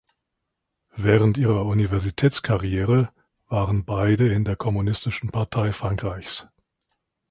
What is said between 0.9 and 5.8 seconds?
Während ihrer Universitätskarriere waren beide in der Kommunistischen Partei